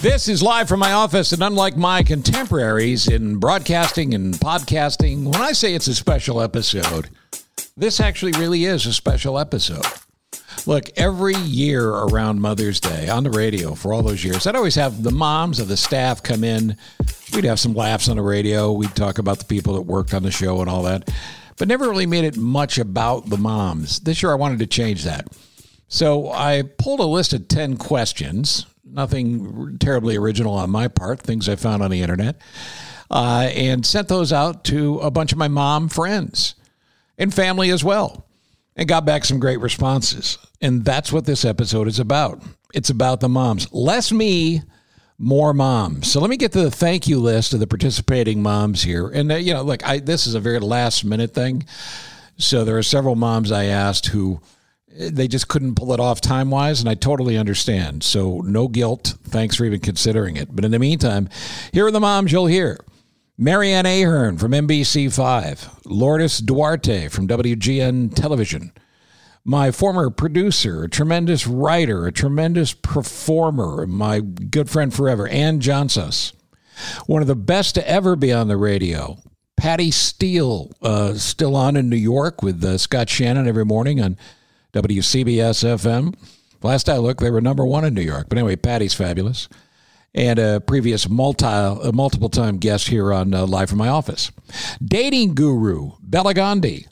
[0.00, 5.40] This is live from my office, and unlike my contemporaries in broadcasting and podcasting, when
[5.42, 7.10] I say it's a special episode,
[7.76, 9.84] this actually really is a special episode.
[10.66, 14.76] Look, every year around Mother's Day on the radio for all those years, I'd always
[14.76, 16.76] have the moms of the staff come in.
[17.34, 18.70] We'd have some laughs on the radio.
[18.70, 21.10] We'd talk about the people that worked on the show and all that,
[21.56, 23.98] but never really made it much about the moms.
[23.98, 25.26] This year I wanted to change that.
[25.88, 31.48] So I pulled a list of 10 questions nothing terribly original on my part, things
[31.48, 32.40] I found on the internet,
[33.10, 36.54] uh, and sent those out to a bunch of my mom friends
[37.16, 38.26] and family as well,
[38.76, 40.38] and got back some great responses.
[40.60, 42.42] And that's what this episode is about.
[42.74, 43.72] It's about the moms.
[43.72, 44.62] Less me,
[45.18, 46.10] more moms.
[46.10, 49.08] So let me get to the thank you list of the participating moms here.
[49.08, 51.66] And, uh, you know, look, I, this is a very last minute thing.
[52.36, 54.40] So there are several moms I asked who
[54.98, 58.02] they just couldn't pull it off time wise, and I totally understand.
[58.02, 59.14] So, no guilt.
[59.22, 60.54] Thanks for even considering it.
[60.54, 61.28] But in the meantime,
[61.72, 62.78] here are the moms you'll hear
[63.36, 68.72] Mary Ann Ahern from NBC5, Lourdes Duarte from WGN Television,
[69.44, 76.32] my former producer, a tremendous writer, a tremendous performer, my good friend forever, Ann Johnsos,
[77.06, 79.16] one of the best to ever be on the radio.
[79.56, 84.16] Patty Steele, uh, still on in New York with uh, Scott Shannon every morning on
[84.72, 86.14] WCBS FM.
[86.62, 88.26] Last I looked, they were number one in New York.
[88.28, 89.48] But anyway, Patty's fabulous.
[90.14, 94.32] And a previous multi, a multiple time guest here on uh, Live from My Office.
[94.82, 96.86] Dating guru, Bella Gandhi.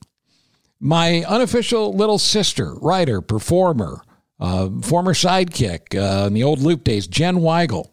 [0.78, 4.02] My unofficial little sister, writer, performer,
[4.38, 7.90] uh, former sidekick uh, in the old loop days, Jen Weigel.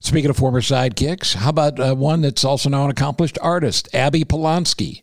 [0.00, 4.22] Speaking of former sidekicks, how about uh, one that's also now an accomplished artist, Abby
[4.24, 5.02] Polonsky?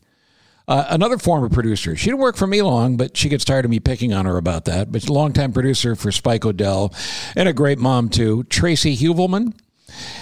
[0.71, 1.97] Uh, another former producer.
[1.97, 4.37] She didn't work for me long, but she gets tired of me picking on her
[4.37, 4.89] about that.
[4.89, 6.93] But longtime producer for Spike O'Dell
[7.35, 9.53] and a great mom, too, Tracy Huvelman.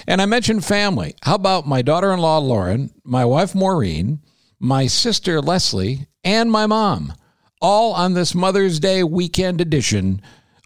[0.08, 1.14] And I mentioned family.
[1.22, 4.22] How about my daughter in law, Lauren, my wife, Maureen,
[4.60, 7.14] my sister, Leslie, and my mom,
[7.62, 10.20] all on this Mother's Day weekend edition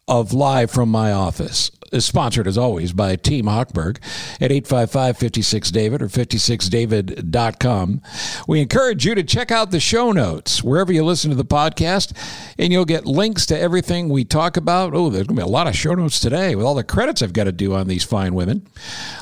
[0.08, 3.98] of Live from My Office is sponsored as always by Team Hochberg
[4.42, 8.02] at 855-56-DAVID or 56david.com.
[8.48, 12.14] We encourage you to check out the show notes wherever you listen to the podcast
[12.58, 14.94] and you'll get links to everything we talk about.
[14.94, 17.22] Oh, there's going to be a lot of show notes today with all the credits
[17.22, 18.68] I've got to do on these fine women.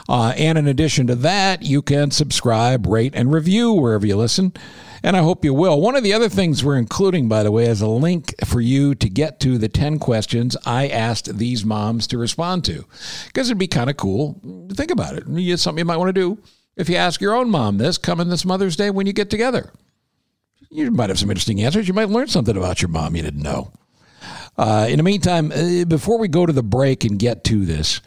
[0.08, 4.54] Uh, and in addition to that, you can subscribe, rate, and review wherever you listen
[5.03, 5.81] and I hope you will.
[5.81, 8.94] One of the other things we're including, by the way, is a link for you
[8.95, 12.85] to get to the 10 questions I asked these moms to respond to.
[13.28, 14.39] Because it'd be kind of cool.
[14.73, 15.23] Think about it.
[15.28, 16.38] It's something you might want to do.
[16.78, 19.72] If you ask your own mom this coming this Mother's Day when you get together,
[20.69, 21.88] you might have some interesting answers.
[21.88, 23.72] You might learn something about your mom you didn't know.
[24.57, 28.01] Uh, in the meantime, uh, before we go to the break and get to this,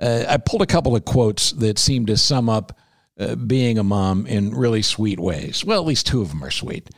[0.00, 2.78] uh, I pulled a couple of quotes that seem to sum up
[3.18, 5.64] uh, being a mom in really sweet ways.
[5.64, 6.90] Well, at least two of them are sweet.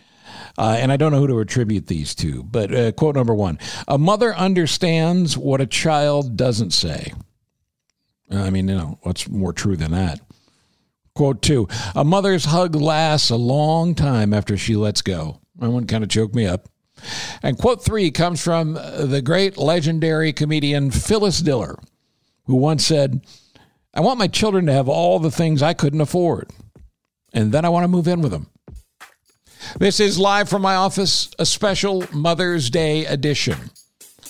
[0.58, 3.58] Uh, and I don't know who to attribute these to, but uh, quote number one
[3.88, 7.12] A mother understands what a child doesn't say.
[8.30, 10.20] I mean, you know, what's more true than that?
[11.14, 15.40] Quote two A mother's hug lasts a long time after she lets go.
[15.58, 16.68] That one kind of choked me up.
[17.42, 21.78] And quote three comes from the great legendary comedian Phyllis Diller,
[22.44, 23.26] who once said,
[23.96, 26.50] I want my children to have all the things I couldn't afford.
[27.32, 28.50] And then I want to move in with them.
[29.78, 33.70] This is live from my office, a special Mother's Day edition.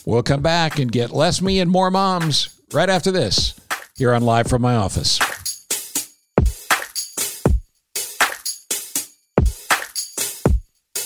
[0.04, 3.58] We'll come back and get less me and more moms right after this
[3.96, 5.18] here on Live from my office.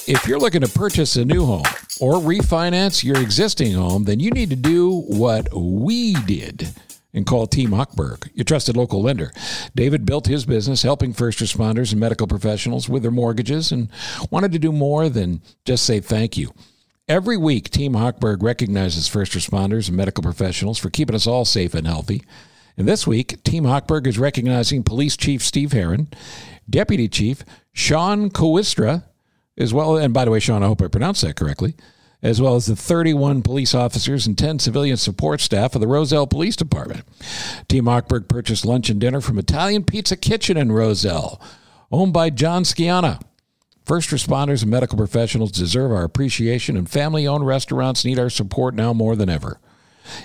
[0.06, 1.64] If you're looking to purchase a new home
[1.98, 6.74] or refinance your existing home, then you need to do what we did
[7.12, 9.32] and call Team Hochberg, your trusted local lender.
[9.74, 13.88] David built his business helping first responders and medical professionals with their mortgages and
[14.30, 16.52] wanted to do more than just say thank you.
[17.08, 21.74] Every week, Team Hochberg recognizes first responders and medical professionals for keeping us all safe
[21.74, 22.22] and healthy.
[22.76, 26.08] And this week, Team Hochberg is recognizing Police Chief Steve Herron,
[26.68, 29.04] Deputy Chief Sean Coistra,
[29.58, 29.96] as well.
[29.96, 31.74] And by the way, Sean, I hope I pronounced that correctly
[32.22, 36.26] as well as the 31 police officers and 10 civilian support staff of the Roselle
[36.26, 37.04] Police Department.
[37.68, 41.40] Team Hochberg purchased lunch and dinner from Italian Pizza Kitchen in Roselle,
[41.90, 43.20] owned by John Scianna.
[43.84, 48.74] First responders and medical professionals deserve our appreciation, and family owned restaurants need our support
[48.74, 49.58] now more than ever.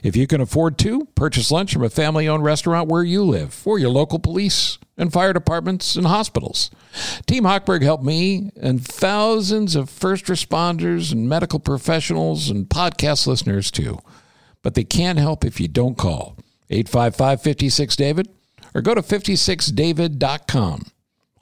[0.04, 3.62] If you can afford to, purchase lunch from a family owned restaurant where you live
[3.66, 6.72] or your local police and fire departments and hospitals.
[7.26, 13.72] Team Hochberg helped me and thousands of first responders and medical professionals and podcast listeners
[13.72, 14.00] too.
[14.62, 16.38] But they can't help if you don't call.
[16.70, 18.30] 855 56 David
[18.74, 20.84] or go to 56david.com.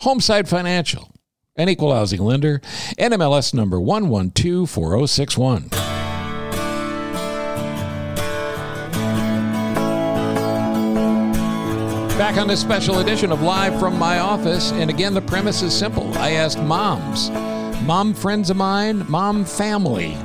[0.02, 1.12] Homeside Financial,
[1.56, 2.60] an equal housing lender,
[3.00, 5.93] NMLS number 1124061.
[12.24, 14.72] Back on this special edition of Live from My Office.
[14.72, 16.18] And again, the premise is simple.
[16.18, 17.30] I asked moms,
[17.82, 20.16] mom friends of mine, mom family.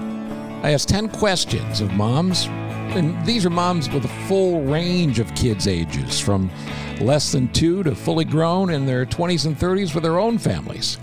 [0.62, 2.46] I asked 10 questions of moms.
[2.94, 6.52] And these are moms with a full range of kids' ages, from
[7.00, 10.98] less than two to fully grown in their 20s and 30s with their own families.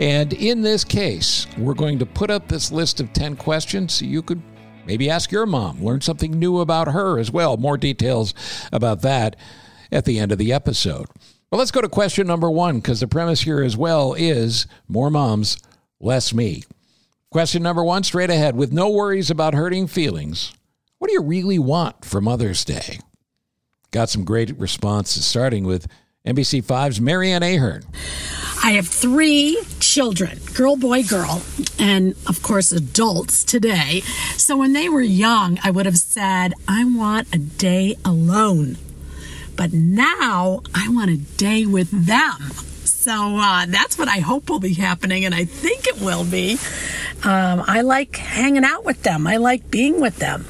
[0.00, 4.04] And in this case, we're going to put up this list of 10 questions so
[4.04, 4.42] you could
[4.86, 7.56] maybe ask your mom, learn something new about her as well.
[7.56, 8.34] More details
[8.72, 9.36] about that
[9.90, 11.06] at the end of the episode.
[11.50, 15.10] Well, let's go to question number one because the premise here as well is more
[15.10, 15.58] moms,
[16.00, 16.64] less me.
[17.30, 20.52] Question number one, straight ahead, with no worries about hurting feelings.
[20.98, 22.98] What do you really want for Mother's Day?
[23.90, 25.86] Got some great responses, starting with
[26.26, 27.84] NBC5's Mary Ann Ahern.
[28.64, 31.42] I have three children girl, boy, girl,
[31.78, 34.00] and of course, adults today.
[34.36, 38.78] So when they were young, I would have said, I want a day alone.
[39.56, 42.38] But now I want a day with them.
[42.84, 46.58] So uh, that's what I hope will be happening, and I think it will be.
[47.24, 50.46] Um, I like hanging out with them, I like being with them.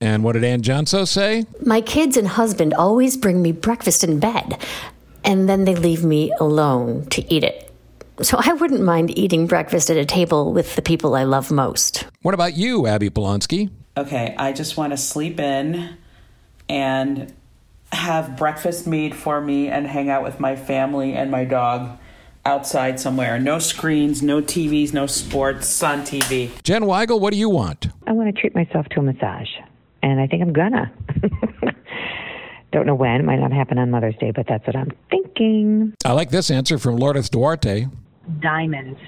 [0.00, 1.44] And what did Ann Johnsos say?
[1.64, 4.58] My kids and husband always bring me breakfast in bed,
[5.24, 7.70] and then they leave me alone to eat it.
[8.22, 12.06] So I wouldn't mind eating breakfast at a table with the people I love most.
[12.22, 13.70] What about you, Abby Polonsky?
[13.96, 15.96] Okay, I just want to sleep in
[16.68, 17.32] and
[17.98, 21.98] have breakfast made for me and hang out with my family and my dog
[22.44, 23.38] outside somewhere.
[23.38, 26.50] No screens, no TVs, no sports on TV.
[26.62, 27.88] Jen Weigel, what do you want?
[28.06, 29.48] I want to treat myself to a massage,
[30.02, 30.90] and I think I'm gonna.
[32.72, 33.20] Don't know when.
[33.20, 35.94] It might not happen on Mother's Day, but that's what I'm thinking.
[36.04, 37.86] I like this answer from Lourdes Duarte.
[38.40, 39.00] Diamonds.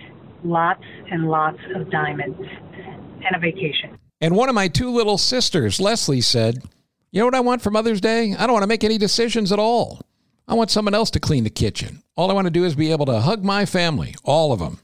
[0.42, 2.40] Lots and lots of diamonds.
[2.40, 3.98] And a vacation.
[4.22, 6.62] And one of my two little sisters, Leslie, said,
[7.12, 8.34] You know what I want for Mother's Day?
[8.38, 10.00] I don't want to make any decisions at all.
[10.46, 12.02] I want someone else to clean the kitchen.
[12.16, 14.78] All I want to do is be able to hug my family, all of them.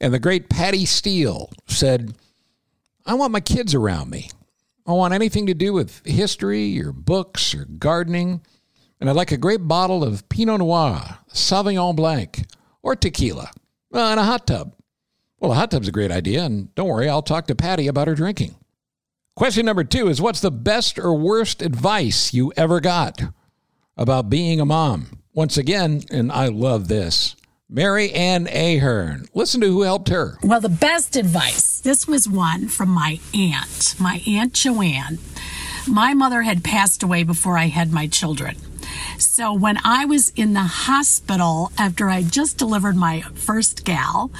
[0.00, 2.14] And the great Patty Steele said,
[3.06, 4.30] I want my kids around me.
[4.86, 8.42] I want anything to do with history or books or gardening.
[9.00, 12.44] And I'd like a great bottle of Pinot Noir, Sauvignon Blanc,
[12.82, 13.50] or tequila,
[13.94, 14.74] uh, and a hot tub.
[15.38, 18.08] Well, a hot tub's a great idea, and don't worry, I'll talk to Patty about
[18.08, 18.56] her drinking.
[19.36, 23.22] Question number two is What's the best or worst advice you ever got
[23.96, 25.06] about being a mom?
[25.32, 27.36] Once again, and I love this,
[27.68, 29.26] Mary Ann Ahern.
[29.32, 30.36] Listen to who helped her.
[30.42, 35.18] Well, the best advice this was one from my aunt, my Aunt Joanne.
[35.86, 38.56] My mother had passed away before I had my children.
[39.16, 44.30] So when I was in the hospital after I just delivered my first gal,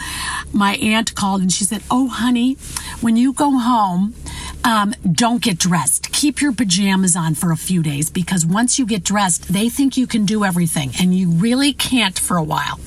[0.53, 2.55] my aunt called and she said, Oh, honey,
[3.01, 4.15] when you go home,
[4.65, 6.13] um, don't get dressed.
[6.13, 9.97] Keep your pajamas on for a few days because once you get dressed, they think
[9.97, 12.79] you can do everything and you really can't for a while.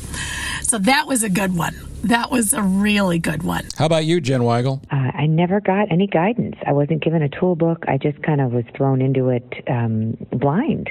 [0.62, 1.75] So that was a good one.
[2.04, 3.66] That was a really good one.
[3.78, 4.81] How about you, Jen Weigel?
[4.92, 6.56] Uh, I never got any guidance.
[6.66, 7.86] I wasn't given a tool book.
[7.88, 10.89] I just kind of was thrown into it um, blind.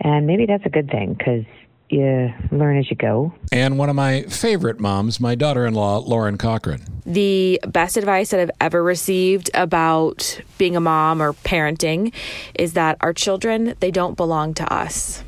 [0.00, 1.44] And maybe that's a good thing because
[1.88, 3.32] you learn as you go.
[3.52, 6.82] And one of my favorite moms, my daughter in law, Lauren Cochran.
[7.06, 12.12] The best advice that I've ever received about being a mom or parenting
[12.54, 15.22] is that our children, they don't belong to us.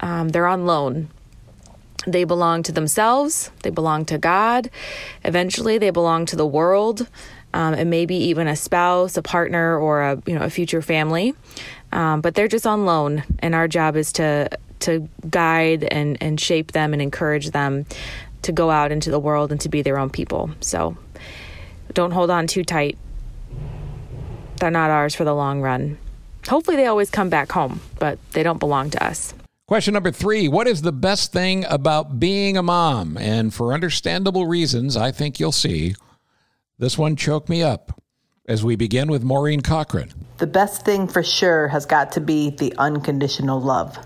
[0.00, 1.08] Um, they're on loan.
[2.06, 4.68] They belong to themselves, they belong to God.
[5.24, 7.08] Eventually, they belong to the world.
[7.54, 11.34] Um, and maybe even a spouse, a partner, or a you know a future family.
[11.92, 14.48] Um, but they're just on loan, and our job is to
[14.84, 17.84] to guide and and shape them and encourage them
[18.42, 20.50] to go out into the world and to be their own people.
[20.60, 20.96] So
[21.92, 22.96] don't hold on too tight.
[24.60, 25.98] They're not ours for the long run.
[26.48, 29.34] Hopefully, they always come back home, but they don't belong to us.
[29.66, 33.16] Question number three What is the best thing about being a mom?
[33.16, 35.94] And for understandable reasons, I think you'll see,
[36.78, 38.00] this one choked me up
[38.46, 40.12] as we begin with Maureen Cochran.
[40.36, 43.96] The best thing for sure has got to be the unconditional love.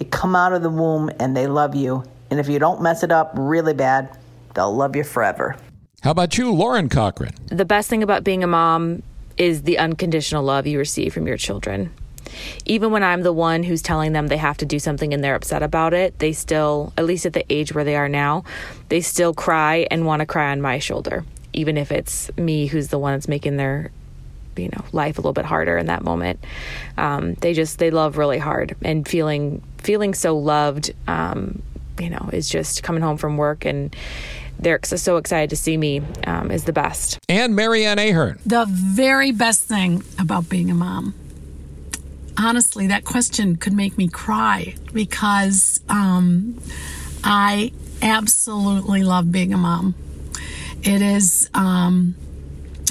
[0.00, 2.04] They come out of the womb and they love you.
[2.30, 4.08] And if you don't mess it up really bad,
[4.54, 5.56] they'll love you forever.
[6.00, 7.34] How about you, Lauren Cochran?
[7.48, 9.02] The best thing about being a mom
[9.36, 11.92] is the unconditional love you receive from your children.
[12.64, 15.34] Even when I'm the one who's telling them they have to do something and they're
[15.34, 18.44] upset about it, they still, at least at the age where they are now,
[18.88, 22.88] they still cry and want to cry on my shoulder, even if it's me who's
[22.88, 23.90] the one that's making their
[24.60, 26.38] you know life a little bit harder in that moment.
[26.96, 30.92] Um, they just they love really hard and feeling feeling so loved.
[31.06, 31.62] Um,
[31.98, 33.94] you know, is just coming home from work and
[34.58, 37.18] they're so excited to see me um, is the best.
[37.28, 38.38] And Mary Ann Ahern.
[38.44, 41.14] The very best thing about being a mom.
[42.38, 46.58] Honestly, that question could make me cry because um,
[47.24, 49.94] I absolutely love being a mom.
[50.82, 51.50] It is.
[51.54, 52.14] Um,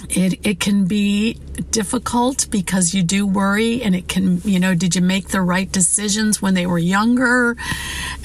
[0.09, 1.39] it, it can be
[1.71, 5.71] difficult because you do worry and it can you know did you make the right
[5.71, 7.55] decisions when they were younger?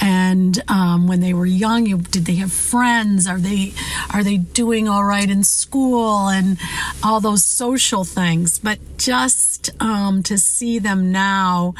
[0.00, 3.26] And um, when they were young you, did they have friends?
[3.26, 3.72] Are they
[4.12, 6.28] are they doing all right in school?
[6.28, 6.58] And
[7.02, 8.58] all those social things.
[8.58, 11.74] But just um, to see them now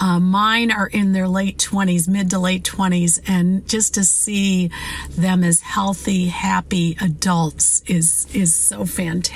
[0.00, 4.70] uh, mine are in their late 20s mid to late 20s and just to see
[5.10, 8.84] them as healthy happy adults is is so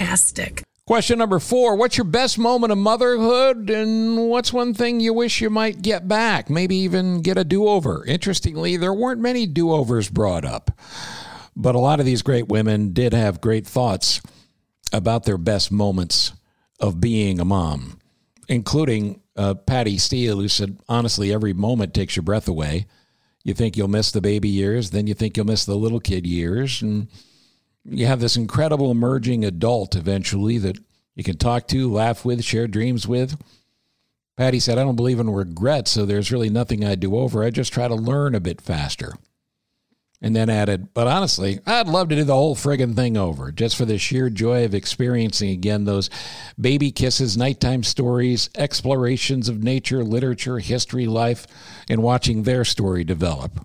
[0.09, 5.13] fantastic Question number four What's your best moment of motherhood, and what's one thing you
[5.13, 6.49] wish you might get back?
[6.49, 8.07] Maybe even get a do over.
[8.07, 10.71] Interestingly, there weren't many do overs brought up,
[11.55, 14.23] but a lot of these great women did have great thoughts
[14.91, 16.33] about their best moments
[16.81, 17.99] of being a mom,
[18.49, 22.87] including uh, Patty Steele, who said, honestly, every moment takes your breath away.
[23.45, 26.27] You think you'll miss the baby years, then you think you'll miss the little kid
[26.27, 27.09] years, and
[27.91, 30.79] you have this incredible emerging adult eventually that
[31.15, 33.41] you can talk to, laugh with, share dreams with.
[34.37, 37.43] Patty said, I don't believe in regret, so there's really nothing I do over.
[37.43, 39.15] I just try to learn a bit faster.
[40.21, 43.77] And then added, but honestly, I'd love to do the whole friggin' thing over just
[43.77, 46.11] for the sheer joy of experiencing again those
[46.61, 51.47] baby kisses, nighttime stories, explorations of nature, literature, history, life,
[51.89, 53.65] and watching their story develop,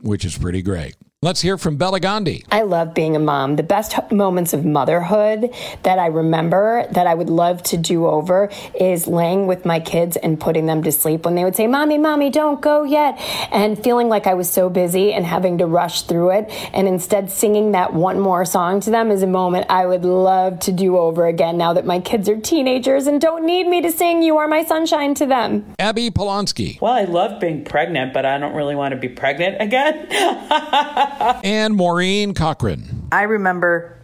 [0.00, 0.94] which is pretty great.
[1.28, 2.42] Let's hear from Bella Gandhi.
[2.50, 3.56] I love being a mom.
[3.56, 8.48] The best moments of motherhood that I remember that I would love to do over
[8.74, 11.98] is laying with my kids and putting them to sleep when they would say, Mommy,
[11.98, 13.18] Mommy, don't go yet.
[13.52, 16.46] And feeling like I was so busy and having to rush through it.
[16.72, 20.60] And instead, singing that one more song to them is a moment I would love
[20.60, 23.92] to do over again now that my kids are teenagers and don't need me to
[23.92, 25.74] sing You Are My Sunshine to them.
[25.78, 26.80] Abby Polonsky.
[26.80, 30.06] Well, I love being pregnant, but I don't really want to be pregnant again.
[31.44, 33.08] and Maureen Cochran.
[33.12, 33.98] I remember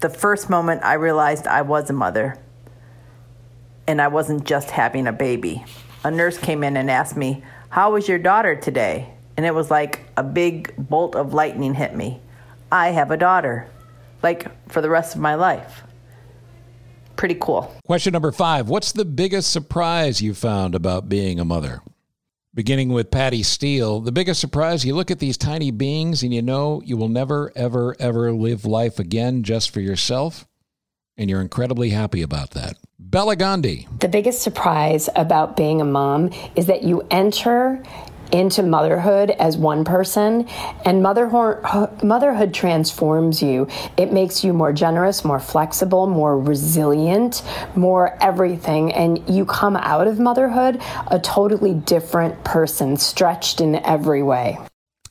[0.00, 2.38] the first moment I realized I was a mother
[3.86, 5.64] and I wasn't just having a baby.
[6.04, 9.12] A nurse came in and asked me, How was your daughter today?
[9.36, 12.20] And it was like a big bolt of lightning hit me.
[12.70, 13.68] I have a daughter,
[14.22, 15.82] like for the rest of my life.
[17.16, 17.72] Pretty cool.
[17.86, 21.82] Question number five What's the biggest surprise you found about being a mother?
[22.54, 24.00] Beginning with Patty Steele.
[24.00, 27.50] The biggest surprise you look at these tiny beings and you know you will never,
[27.56, 30.46] ever, ever live life again just for yourself.
[31.16, 32.76] And you're incredibly happy about that.
[32.98, 33.86] Bella Gandhi.
[34.00, 37.82] The biggest surprise about being a mom is that you enter
[38.32, 40.48] into motherhood as one person,
[40.84, 43.68] and motherhood, motherhood transforms you.
[43.96, 47.42] It makes you more generous, more flexible, more resilient,
[47.76, 48.92] more everything.
[48.92, 54.58] And you come out of motherhood a totally different person, stretched in every way.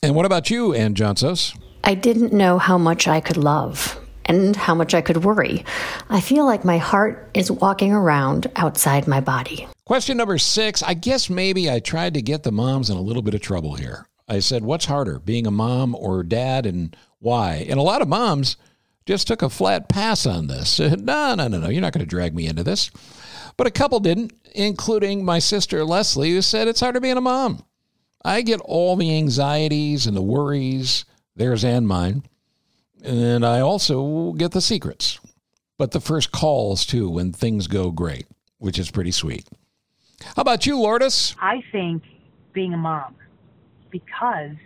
[0.02, 1.54] And what about you, Ann Johnsos?
[1.84, 5.64] I didn't know how much I could love and how much I could worry.
[6.08, 9.66] I feel like my heart is walking around outside my body.
[9.84, 10.82] Question number six.
[10.82, 13.74] I guess maybe I tried to get the moms in a little bit of trouble
[13.74, 14.06] here.
[14.28, 17.66] I said, What's harder, being a mom or dad, and why?
[17.68, 18.56] And a lot of moms
[19.06, 20.78] just took a flat pass on this.
[20.80, 22.90] no, no, no, no, you're not going to drag me into this.
[23.56, 27.64] But a couple didn't, including my sister Leslie, who said it's harder being a mom.
[28.24, 32.22] I get all the anxieties and the worries, theirs and mine.
[33.02, 35.18] And I also get the secrets,
[35.76, 38.26] but the first calls too when things go great,
[38.58, 39.44] which is pretty sweet.
[40.36, 41.36] How about you, Lourdes?
[41.40, 42.02] I think
[42.52, 43.16] being a mom,
[43.90, 44.56] because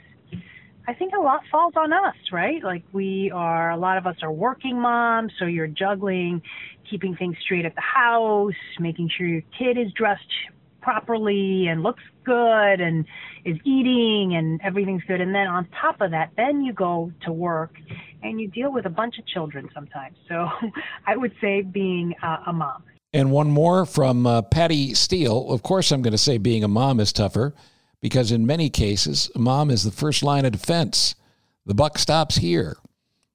[0.88, 2.62] I think a lot falls on us, right?
[2.62, 6.42] Like we are, a lot of us are working moms, so you're juggling
[6.90, 10.22] keeping things straight at the house, making sure your kid is dressed
[10.80, 13.04] properly and looks good and
[13.44, 15.20] is eating and everything's good.
[15.20, 17.74] And then on top of that, then you go to work
[18.22, 20.16] and you deal with a bunch of children sometimes.
[20.28, 20.48] So
[21.06, 22.84] I would say being uh, a mom.
[23.16, 25.50] And one more from uh, Patty Steele.
[25.50, 27.54] Of course, I'm going to say being a mom is tougher
[28.02, 31.14] because in many cases, mom is the first line of defense.
[31.64, 32.76] The buck stops here.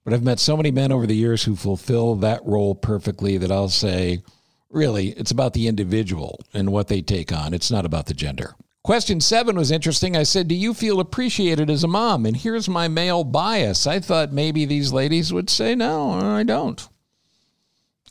[0.04, 3.52] But I've met so many men over the years who fulfill that role perfectly that
[3.52, 4.22] I'll say,
[4.70, 7.52] really, it's about the individual and what they take on.
[7.52, 8.54] It's not about the gender.
[8.84, 10.16] Question seven was interesting.
[10.16, 12.28] I said, Do you feel appreciated as a mom?
[12.28, 13.88] And here's my male bias.
[13.88, 16.88] I thought maybe these ladies would say, No, I don't.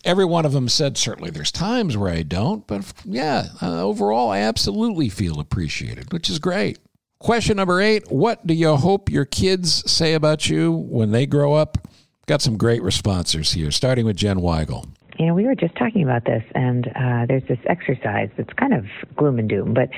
[0.04, 4.30] Every one of them said, certainly there's times where I don't, but yeah, uh, overall,
[4.30, 6.78] I absolutely feel appreciated, which is great.
[7.18, 11.52] Question number eight What do you hope your kids say about you when they grow
[11.52, 11.86] up?
[12.26, 14.88] Got some great responses here, starting with Jen Weigel.
[15.18, 18.72] You know, we were just talking about this, and uh, there's this exercise that's kind
[18.72, 19.90] of gloom and doom, but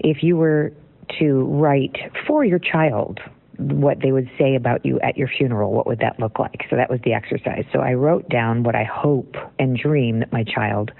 [0.00, 0.72] if you were
[1.20, 3.20] to write for your child
[3.58, 6.64] what they would say about you at your funeral, what would that look like?
[6.70, 7.64] So that was the exercise.
[7.72, 10.92] So I wrote down what I hope and dream that my child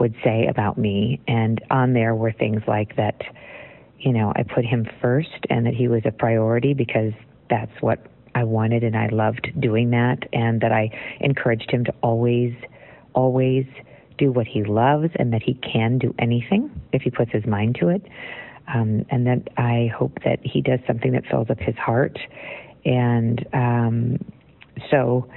[0.00, 3.22] would say about me, and on there were things like that,
[4.00, 7.12] you know, I put him first and that he was a priority because
[7.48, 11.94] that's what I wanted and I loved doing that, and that I encouraged him to
[12.02, 12.52] always,
[13.12, 13.66] always
[14.18, 17.76] do what he loves and that he can do anything if he puts his mind
[17.80, 18.02] to it
[18.72, 22.18] um, and that I hope that he does something that fills up his heart.
[22.84, 24.18] And um,
[24.90, 25.28] so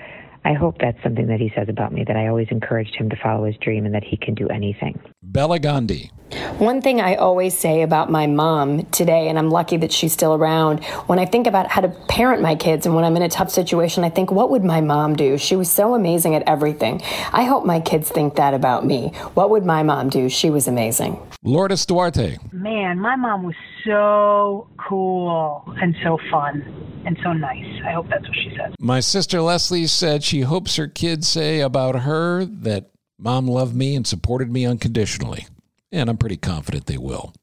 [0.48, 3.18] I hope that's something that he says about me, that I always encouraged him to
[3.22, 4.98] follow his dream and that he can do anything.
[5.22, 6.10] Bella Gandhi.
[6.58, 10.34] One thing I always say about my mom today, and I'm lucky that she's still
[10.34, 13.30] around, when I think about how to parent my kids and when I'm in a
[13.30, 15.38] tough situation, I think, what would my mom do?
[15.38, 17.02] She was so amazing at everything.
[17.34, 19.10] I hope my kids think that about me.
[19.34, 20.30] What would my mom do?
[20.30, 21.20] She was amazing.
[21.44, 22.38] Lourdes Duarte.
[22.54, 26.62] Man, my mom was so cool and so fun
[27.06, 27.82] and so nice.
[27.86, 28.76] I hope that's what she said.
[28.82, 33.96] My sister Leslie said she hopes her kids say about her that mom loved me
[33.96, 35.48] and supported me unconditionally
[35.92, 37.34] and I'm pretty confident they will.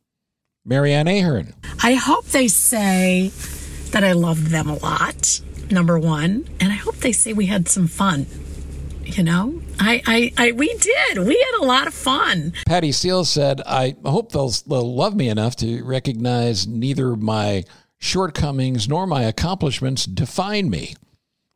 [0.65, 1.55] Mary Ann Ahern.
[1.83, 3.31] I hope they say
[3.91, 7.69] that I loved them a lot, number one, and I hope they say we had
[7.69, 8.27] some fun.
[9.05, 11.19] You know, I, I, I we did.
[11.19, 12.55] We had a lot of fun.
[12.67, 17.65] Patty Steele said, "I hope they'll, they'll love me enough to recognize neither my
[17.99, 20.95] shortcomings nor my accomplishments define me,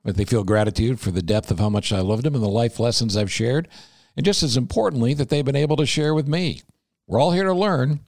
[0.09, 2.49] but they feel gratitude for the depth of how much I loved them and the
[2.49, 3.69] life lessons I've shared,
[4.17, 6.63] and just as importantly, that they've been able to share with me."
[7.07, 8.01] We're all here to learn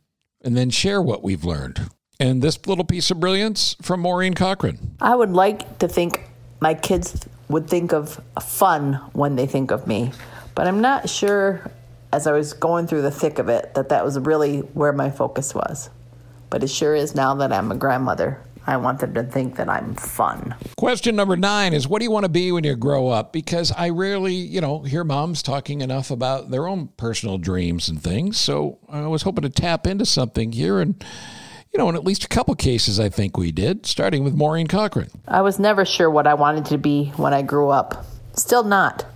[0.42, 1.90] and then share what we've learned.
[2.18, 4.96] And this little piece of brilliance from Maureen Cochran.
[4.98, 6.26] I would like to think
[6.60, 10.12] my kids would think of fun when they think of me,
[10.54, 11.70] but I'm not sure
[12.14, 15.10] as I was going through the thick of it that that was really where my
[15.10, 15.90] focus was.
[16.48, 18.40] But it sure is now that I'm a grandmother.
[18.66, 20.54] I want them to think that I'm fun.
[20.76, 23.32] Question number nine is what do you want to be when you grow up?
[23.32, 28.02] Because I rarely, you know, hear moms talking enough about their own personal dreams and
[28.02, 28.38] things.
[28.38, 31.02] So I was hoping to tap into something here and
[31.72, 34.66] you know, in at least a couple cases, I think we did, starting with Maureen
[34.66, 35.08] Cochran.
[35.28, 38.04] I was never sure what I wanted to be when I grew up.
[38.34, 39.06] Still not.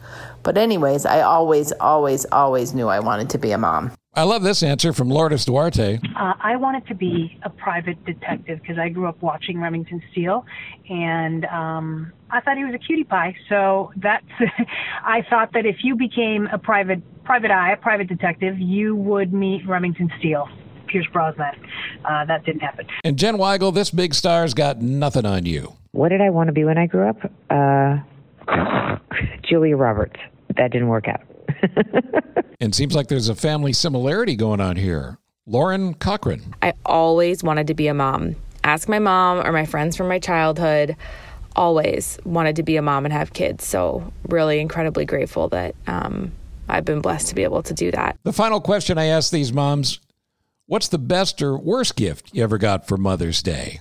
[0.44, 3.90] But, anyways, I always, always, always knew I wanted to be a mom.
[4.16, 5.98] I love this answer from Lourdes Duarte.
[6.16, 10.46] Uh, I wanted to be a private detective because I grew up watching Remington Steele,
[10.88, 13.35] and um, I thought he was a cutie pie.
[13.48, 14.24] So that's
[15.05, 19.33] I thought that if you became a private private eye, a private detective, you would
[19.33, 20.48] meet Remington Steele.
[20.87, 21.55] Pierce Brosnan.
[22.05, 22.87] Uh, that didn't happen.
[23.03, 25.74] And Jen Weigel, this big star's got nothing on you.
[25.90, 27.16] What did I want to be when I grew up?
[27.50, 27.98] Uh,
[29.48, 30.20] Julia Roberts.
[30.57, 31.22] That didn't work out.
[32.60, 35.18] and seems like there's a family similarity going on here.
[35.46, 36.54] Lauren Cochran.
[36.62, 38.36] I always wanted to be a mom.
[38.62, 40.96] Ask my mom or my friends from my childhood.
[41.54, 43.64] Always wanted to be a mom and have kids.
[43.64, 46.32] So, really incredibly grateful that um,
[46.68, 48.16] I've been blessed to be able to do that.
[48.24, 50.00] The final question I ask these moms
[50.66, 53.80] What's the best or worst gift you ever got for Mother's Day?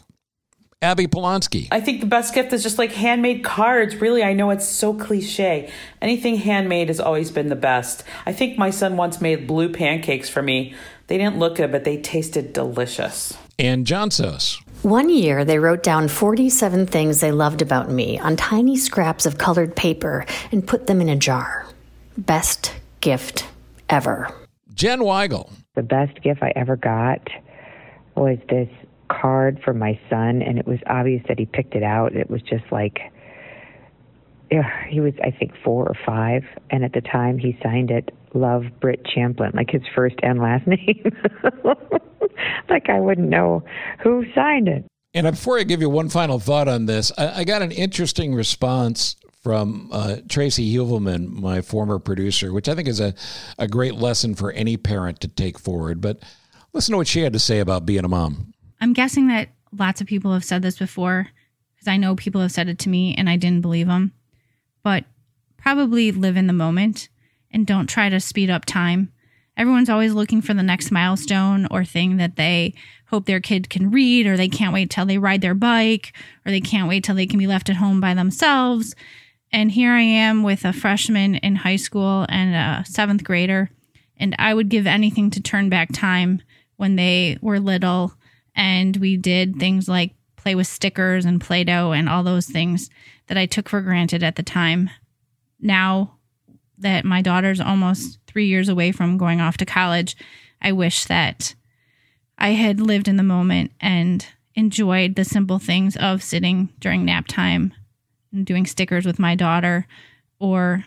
[0.84, 1.69] Abby Polonsky.
[1.72, 3.96] I think the best gift is just like handmade cards.
[3.96, 5.72] Really, I know it's so cliche.
[6.02, 8.04] Anything handmade has always been the best.
[8.26, 10.76] I think my son once made blue pancakes for me.
[11.08, 13.38] They didn't look good, but they tasted delicious.
[13.58, 14.62] Ann Johnsos.
[14.84, 19.38] One year, they wrote down 47 things they loved about me on tiny scraps of
[19.38, 21.65] colored paper and put them in a jar.
[22.17, 23.48] Best gift
[23.89, 24.30] ever.
[24.74, 25.50] Jen Weigel.
[25.76, 27.30] The best gift I ever got
[28.15, 28.69] was this
[29.10, 32.16] card for my son, and it was obvious that he picked it out.
[32.16, 33.00] It was just like,
[34.52, 38.12] yeah, he was, I think, four or five, and at the time he signed it,
[38.34, 41.04] Love Britt Champlin, like his first and last name.
[42.70, 43.63] like I wouldn't know
[44.02, 44.86] who signed it.
[45.13, 48.34] And before I give you one final thought on this, I, I got an interesting
[48.34, 53.13] response from uh, Tracy Huvelman, my former producer, which I think is a,
[53.60, 56.00] a great lesson for any parent to take forward.
[56.00, 56.24] But
[56.72, 58.53] listen to what she had to say about being a mom.
[58.84, 61.30] I'm guessing that lots of people have said this before
[61.74, 64.12] because I know people have said it to me and I didn't believe them.
[64.84, 65.06] But
[65.56, 67.08] probably live in the moment
[67.50, 69.13] and don't try to speed up time.
[69.56, 72.74] Everyone's always looking for the next milestone or thing that they
[73.06, 76.13] hope their kid can read, or they can't wait till they ride their bike,
[76.46, 78.96] or they can't wait till they can be left at home by themselves.
[79.50, 83.69] And here I am with a freshman in high school and a seventh grader.
[84.17, 86.41] And I would give anything to turn back time
[86.76, 88.15] when they were little
[88.56, 92.89] and we did things like play with stickers and Play Doh and all those things
[93.28, 94.89] that I took for granted at the time.
[95.60, 96.16] Now
[96.78, 100.18] that my daughter's almost three years away from going off to college,
[100.62, 101.56] I wish that
[102.38, 107.26] I had lived in the moment and enjoyed the simple things of sitting during nap
[107.28, 107.74] time
[108.34, 109.88] and doing stickers with my daughter
[110.39, 110.86] or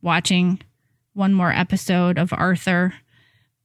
[0.00, 0.60] watching
[1.14, 2.94] one more episode of Arthur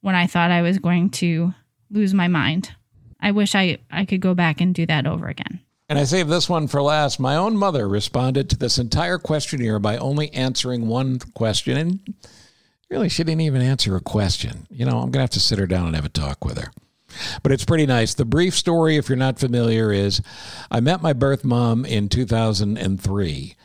[0.02, 1.54] when I thought I was going to
[1.92, 2.72] lose my mind.
[3.20, 5.62] I wish I, I could go back and do that over again.
[5.90, 7.20] And I saved this one for last.
[7.20, 11.78] My own mother responded to this entire questionnaire by only answering one question.
[11.78, 12.14] And
[12.90, 14.68] really, she didn't even answer a question.
[14.70, 16.58] You know, I'm going to have to sit her down and have a talk with
[16.58, 16.72] her.
[17.42, 18.14] But it's pretty nice.
[18.14, 20.22] The brief story, if you're not familiar, is
[20.70, 23.56] I met my birth mom in 2003.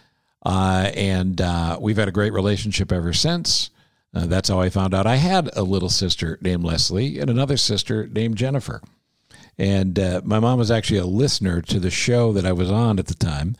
[0.44, 3.70] Uh, and uh, we've had a great relationship ever since.
[4.14, 7.56] Uh, that's how I found out I had a little sister named Leslie and another
[7.56, 8.80] sister named Jennifer.
[9.58, 12.98] And uh, my mom was actually a listener to the show that I was on
[12.98, 13.56] at the time.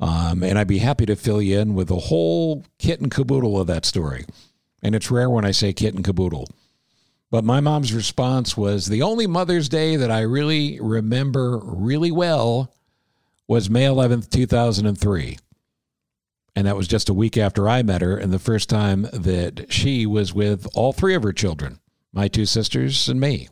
[0.00, 3.60] Um, and I'd be happy to fill you in with the whole kit and caboodle
[3.60, 4.24] of that story.
[4.82, 6.48] And it's rare when I say kit and caboodle.
[7.30, 12.72] But my mom's response was the only Mother's Day that I really remember really well
[13.46, 15.38] was May 11th, 2003.
[16.54, 19.72] And that was just a week after I met her, and the first time that
[19.72, 23.48] she was with all three of her children my two sisters and me.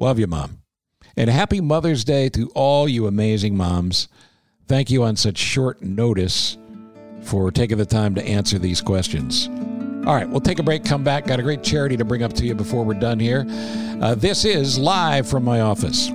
[0.00, 0.62] Love you, Mom.
[1.16, 4.06] And happy Mother's Day to all you amazing moms.
[4.68, 6.56] Thank you on such short notice
[7.20, 9.48] for taking the time to answer these questions.
[10.06, 11.26] All right, we'll take a break, come back.
[11.26, 13.44] Got a great charity to bring up to you before we're done here.
[14.00, 16.10] Uh, this is live from my office.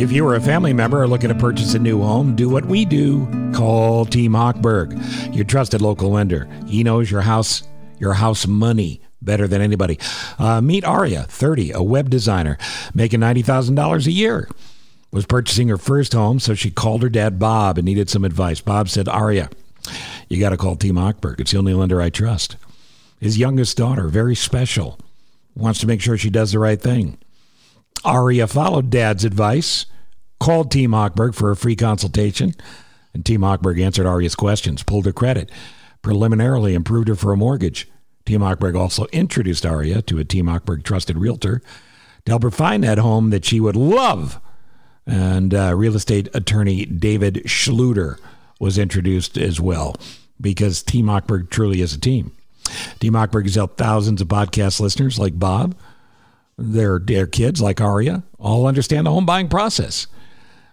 [0.00, 2.64] If you are a family member or looking to purchase a new home, do what
[2.64, 3.26] we do.
[3.52, 6.48] Call Team Hochberg, your trusted local lender.
[6.66, 7.64] He knows your house,
[7.98, 9.98] your house money better than anybody.
[10.38, 12.56] Uh, meet Aria, 30, a web designer,
[12.94, 14.48] making $90,000 a year.
[15.12, 18.60] Was purchasing her first home, so she called her dad, Bob, and needed some advice.
[18.60, 19.50] Bob said, Aria,
[20.28, 21.40] you got to call Team Hochberg.
[21.40, 22.56] It's the only lender I trust.
[23.20, 24.98] His youngest daughter, very special,
[25.54, 27.18] wants to make sure she does the right thing.
[28.04, 29.86] Aria followed Dad's advice,
[30.38, 32.54] called Team Hochberg for a free consultation,
[33.14, 35.50] and Team Hochberg answered Aria's questions, pulled her credit,
[36.02, 37.88] preliminarily improved her for a mortgage.
[38.26, 41.62] Team Hochberg also introduced Aria to a Team Hochberg trusted realtor
[42.24, 44.40] to help her find that home that she would love.
[45.06, 48.18] And uh, real estate attorney David Schluter
[48.58, 49.94] was introduced as well
[50.40, 52.32] because Team Hochberg truly is a team.
[52.98, 55.76] Team Hochberg has helped thousands of podcast listeners like Bob,
[56.58, 60.08] their, their kids like Aria, all understand the home buying process.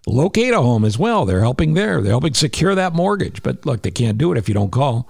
[0.08, 1.24] Locate a home as well.
[1.24, 2.02] They're helping there.
[2.02, 3.44] They're helping secure that mortgage.
[3.44, 5.08] But look, they can't do it if you don't call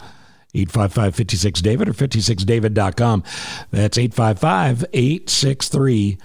[0.54, 3.24] 855 56 David or 56david.com.
[3.72, 6.18] That's 855 863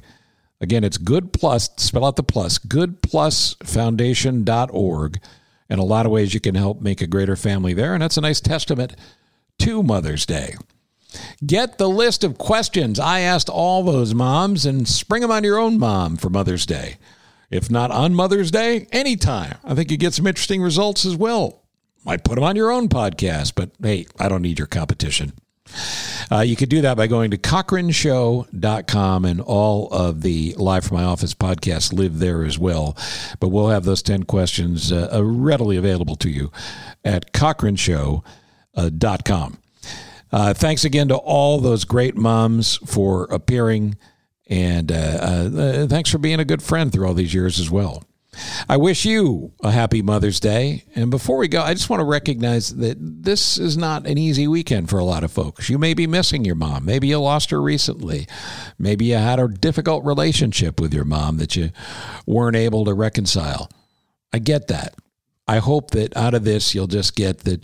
[0.61, 5.19] Again, it's good plus, spell out the plus, goodplusfoundation.org.
[5.69, 7.95] And a lot of ways you can help make a greater family there.
[7.95, 8.95] And that's a nice testament
[9.59, 10.53] to Mother's Day.
[11.45, 15.57] Get the list of questions I asked all those moms and spring them on your
[15.57, 16.97] own mom for Mother's Day.
[17.49, 19.57] If not on Mother's Day, anytime.
[19.63, 21.60] I think you get some interesting results as well.
[22.03, 25.33] Might put them on your own podcast, but hey, I don't need your competition.
[26.31, 30.97] Uh, you could do that by going to cochranshow.com, and all of the Live from
[30.97, 32.95] My Office podcasts live there as well.
[33.39, 36.51] But we'll have those 10 questions uh, uh readily available to you
[37.03, 39.57] at cochranshow.com.
[40.31, 43.97] Uh, thanks again to all those great moms for appearing,
[44.47, 48.03] and uh, uh, thanks for being a good friend through all these years as well.
[48.67, 50.83] I wish you a happy Mother's Day.
[50.95, 54.47] And before we go, I just want to recognize that this is not an easy
[54.47, 55.69] weekend for a lot of folks.
[55.69, 56.85] You may be missing your mom.
[56.85, 58.27] Maybe you lost her recently.
[58.77, 61.71] Maybe you had a difficult relationship with your mom that you
[62.25, 63.69] weren't able to reconcile.
[64.33, 64.95] I get that.
[65.47, 67.63] I hope that out of this, you'll just get that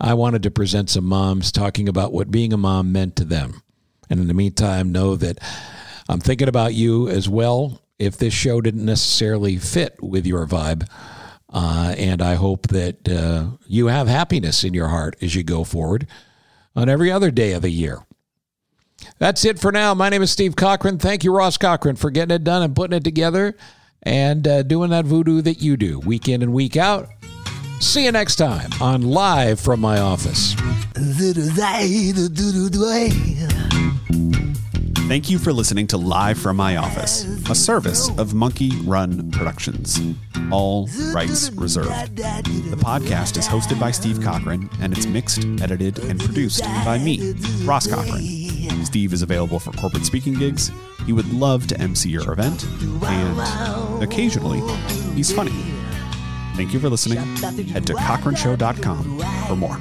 [0.00, 3.62] I wanted to present some moms talking about what being a mom meant to them.
[4.10, 5.38] And in the meantime, know that
[6.08, 10.88] I'm thinking about you as well if this show didn't necessarily fit with your vibe.
[11.48, 15.64] Uh, and I hope that uh, you have happiness in your heart as you go
[15.64, 16.06] forward
[16.74, 18.04] on every other day of the year.
[19.18, 19.94] That's it for now.
[19.94, 20.98] My name is Steve Cochran.
[20.98, 23.56] Thank you, Ross Cochran, for getting it done and putting it together
[24.02, 27.08] and uh, doing that voodoo that you do week in and week out.
[27.80, 30.54] See you next time on Live from My Office.
[35.08, 40.00] Thank you for listening to Live from My Office, a service of Monkey Run Productions.
[40.50, 42.16] All rights reserved.
[42.16, 47.34] The podcast is hosted by Steve Cochran and it's mixed, edited, and produced by me,
[47.64, 48.22] Ross Cochran.
[48.86, 50.70] Steve is available for corporate speaking gigs.
[51.04, 52.64] He would love to MC your event,
[53.04, 54.60] and occasionally,
[55.14, 55.52] he's funny.
[56.54, 57.18] Thank you for listening.
[57.68, 59.76] Head to cochranshow.com for more.